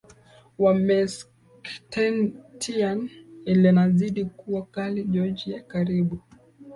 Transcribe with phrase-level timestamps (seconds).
[0.59, 3.09] wa Meskhetian
[3.45, 6.19] linazidi kuwa kali Georgia karibu